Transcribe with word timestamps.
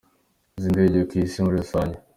z’indege 0.61 0.99
ku 1.09 1.13
isi 1.23 1.37
muri 1.43 1.57
rusange 1.61 1.97